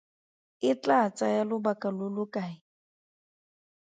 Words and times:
E 0.69 0.71
tlaa 0.81 1.07
tsaya 1.15 1.43
lobaka 1.49 1.87
lo 1.97 2.07
lo 2.15 2.23
kae? 2.33 2.53